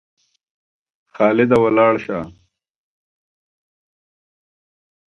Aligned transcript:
خالده 1.15 1.57
ولاړ 1.63 1.93
سه! 2.05 2.17